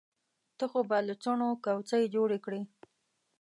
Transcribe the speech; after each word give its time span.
ته 0.57 0.65
خو 0.71 0.79
به 0.89 0.97
له 1.07 1.13
څڼو 1.23 1.49
کوڅۍ 1.65 2.03
جوړې 2.15 2.39
کړې. 2.45 2.61